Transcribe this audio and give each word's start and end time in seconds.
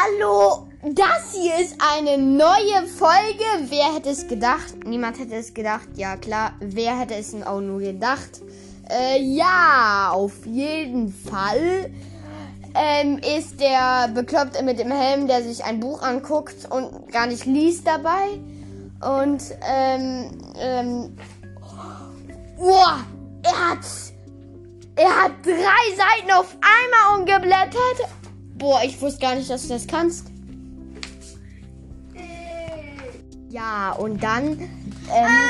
Hallo, 0.00 0.68
das 0.82 1.32
hier 1.32 1.58
ist 1.58 1.74
eine 1.80 2.18
neue 2.18 2.86
Folge. 2.86 3.44
Wer 3.68 3.94
hätte 3.94 4.10
es 4.10 4.28
gedacht? 4.28 4.84
Niemand 4.84 5.18
hätte 5.18 5.34
es 5.34 5.52
gedacht. 5.54 5.88
Ja, 5.96 6.16
klar. 6.16 6.52
Wer 6.60 6.96
hätte 6.96 7.14
es 7.14 7.32
denn 7.32 7.42
auch 7.42 7.60
nur 7.60 7.80
gedacht? 7.80 8.42
Äh, 8.88 9.20
ja, 9.20 10.10
auf 10.12 10.46
jeden 10.46 11.12
Fall 11.12 11.90
ähm, 12.76 13.18
ist 13.36 13.60
der 13.60 14.08
Bekloppte 14.14 14.62
mit 14.62 14.78
dem 14.78 14.92
Helm, 14.92 15.26
der 15.26 15.42
sich 15.42 15.64
ein 15.64 15.80
Buch 15.80 16.02
anguckt 16.02 16.70
und 16.70 17.10
gar 17.10 17.26
nicht 17.26 17.44
liest 17.46 17.84
dabei. 17.84 18.38
Und, 19.00 19.42
ähm, 19.68 20.30
ähm, 20.60 21.16
boah, 22.56 23.04
er 23.42 23.70
hat, 23.70 23.84
er 24.94 25.22
hat 25.24 25.32
drei 25.44 25.96
Seiten 25.96 26.30
auf 26.30 26.56
einmal 26.60 27.18
umgeblättert. 27.18 28.08
Boah, 28.58 28.82
ich 28.84 29.00
wusste 29.00 29.20
gar 29.20 29.34
nicht, 29.34 29.48
dass 29.48 29.62
du 29.62 29.68
das 29.68 29.86
kannst. 29.86 30.26
Ja, 33.50 33.92
und 33.92 34.22
dann, 34.22 34.58
ähm, 34.58 35.48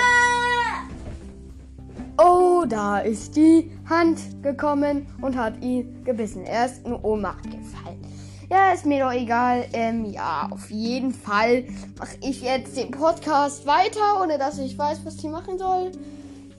Oh, 2.21 2.65
da 2.69 2.99
ist 2.99 3.37
die 3.37 3.71
Hand 3.89 4.43
gekommen 4.43 5.07
und 5.23 5.37
hat 5.37 5.63
ihn 5.63 6.03
gebissen. 6.03 6.45
Er 6.45 6.67
ist 6.67 6.85
in 6.85 6.95
Ohnmacht 6.95 7.45
gefallen. 7.45 8.03
Ja, 8.51 8.73
ist 8.73 8.87
mir 8.87 9.05
doch 9.05 9.13
egal. 9.13 9.67
Ähm, 9.73 10.05
ja, 10.05 10.49
auf 10.51 10.69
jeden 10.69 11.13
Fall 11.13 11.65
mache 11.97 12.17
ich 12.21 12.43
jetzt 12.43 12.77
den 12.77 12.91
Podcast 12.91 13.67
weiter, 13.67 14.21
ohne 14.21 14.37
dass 14.37 14.59
ich 14.59 14.77
weiß, 14.77 15.03
was 15.05 15.15
ich 15.15 15.31
machen 15.31 15.59
soll. 15.59 15.93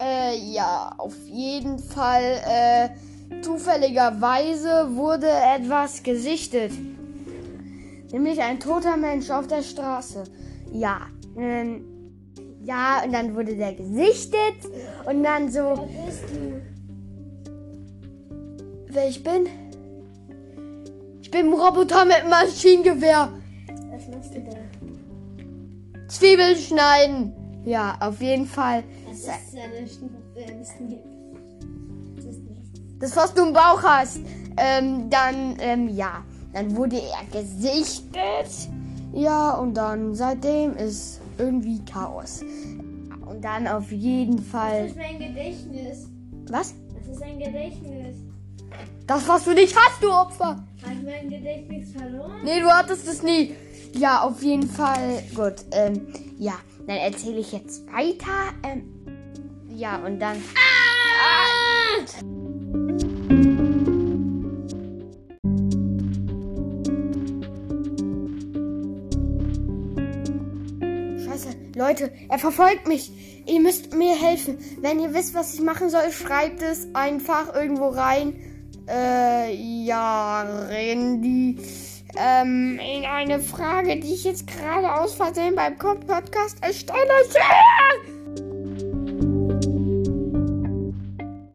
Äh, 0.02 0.38
ja, 0.38 0.94
auf 0.98 1.16
jeden 1.28 1.78
Fall, 1.78 2.40
äh, 2.48 2.90
zufälligerweise 3.42 4.96
wurde 4.96 5.28
etwas 5.30 6.04
gesichtet. 6.04 6.72
Nämlich 8.12 8.42
ein 8.42 8.60
toter 8.60 8.98
Mensch 8.98 9.30
auf 9.30 9.48
der 9.48 9.62
Straße. 9.62 10.24
Ja, 10.72 11.02
ähm, 11.38 11.86
ja, 12.64 13.04
und 13.04 13.14
dann 13.14 13.36
wurde 13.36 13.56
der 13.56 13.74
gesichtet 13.74 14.56
und 15.06 15.24
dann 15.24 15.52
so. 15.52 15.60
Wer 15.60 16.06
bist 16.06 16.24
du? 16.34 16.62
Wer 18.92 19.10
ich 19.10 19.24
bin? 19.24 19.48
Ich 21.22 21.32
bin 21.32 21.48
ein 21.48 21.54
Roboter 21.54 22.06
mit 22.06 22.16
einem 22.16 22.30
Maschinengewehr. 22.32 23.30
Was 23.92 24.08
machst 24.08 24.34
du 24.34 24.42
da? 24.42 26.08
Zwiebeln 26.08 26.56
schneiden. 26.58 27.34
Ja, 27.66 27.98
auf 28.02 28.20
jeden 28.20 28.48
Fall. 28.48 28.84
Das 29.08 29.20
ist 29.20 29.28
ist 29.28 30.82
nicht. 30.82 31.04
Das 32.16 32.26
ist 32.26 32.40
nicht. 32.42 32.79
Das, 33.00 33.16
was 33.16 33.34
du 33.34 33.44
im 33.48 33.54
Bauch 33.54 33.82
hast. 33.84 34.20
Ähm, 34.58 35.10
dann, 35.10 35.56
ähm, 35.60 35.88
ja. 35.90 36.24
Dann 36.54 36.76
wurde 36.76 36.98
er 36.98 37.42
gesichtet. 37.42 38.70
Ja, 39.14 39.52
und 39.52 39.76
dann 39.76 40.16
seitdem 40.16 40.76
ist 40.76 41.22
irgendwie 41.38 41.80
Chaos. 41.86 42.42
Und 43.26 43.42
dann 43.44 43.68
auf 43.68 43.92
jeden 43.92 44.38
Das 44.38 44.46
Fall. 44.48 44.86
ist 44.88 44.96
mein 44.98 45.20
Gedächtnis. 45.20 46.08
Was? 46.50 46.74
Das 46.98 47.16
ist 47.16 47.22
ein 47.24 47.38
Gedächtnis. 47.40 48.18
Das, 49.08 49.28
was 49.28 49.44
du 49.46 49.54
nicht 49.54 49.76
hast, 49.76 50.04
du 50.04 50.12
Opfer. 50.12 50.64
Habe 50.84 50.94
ich 50.94 51.04
mein 51.04 51.30
Gedächtnis 51.30 51.92
verloren? 51.92 52.42
Nee, 52.44 52.60
du 52.60 52.68
hattest 52.68 53.08
es 53.08 53.24
nie. 53.24 53.56
Ja, 53.94 54.22
auf 54.22 54.42
jeden 54.44 54.68
Fall. 54.70 55.24
Gut. 55.36 55.56
Ähm, 55.72 56.08
ja, 56.38 56.54
dann 56.88 56.98
erzähle 56.98 57.38
ich 57.40 57.52
jetzt 57.52 57.86
weiter. 57.88 58.54
Ähm, 58.64 58.84
ja, 59.76 59.98
und 59.98 60.20
dann. 60.20 60.38
Scheiße, 62.06 62.26
Leute, 71.80 72.12
er 72.28 72.40
verfolgt 72.40 72.90
mich. 72.90 73.10
Ihr 73.48 73.62
müsst 73.62 73.94
mir 73.96 74.14
helfen. 74.14 74.58
Wenn 74.82 75.00
ihr 75.00 75.14
wisst, 75.14 75.34
was 75.34 75.54
ich 75.54 75.62
machen 75.62 75.90
soll, 75.90 76.12
schreibt 76.12 76.62
es 76.62 76.94
einfach 76.94 77.56
irgendwo 77.56 77.88
rein. 77.88 78.36
Äh, 78.90 79.56
ja, 79.56 80.42
Randy. 80.68 81.58
Ähm, 82.18 82.78
in 82.80 83.06
eine 83.06 83.40
Frage, 83.40 83.98
die 83.98 84.14
ich 84.14 84.26
jetzt 84.26 84.46
gerade 84.48 84.94
aus 84.94 85.14
Versehen 85.14 85.56
beim 85.56 85.78
Podcast 85.78 86.58
erstelle. 86.62 87.00